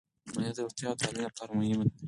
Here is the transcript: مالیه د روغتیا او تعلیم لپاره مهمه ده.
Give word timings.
مالیه 0.33 0.51
د 0.55 0.59
روغتیا 0.65 0.87
او 0.89 0.99
تعلیم 1.01 1.21
لپاره 1.27 1.51
مهمه 1.59 1.83
ده. 1.87 1.91